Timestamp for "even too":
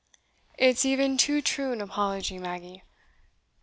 0.83-1.43